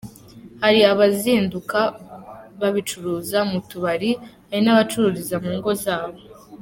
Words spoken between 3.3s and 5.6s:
mu tubari, hari n’abacururiza mu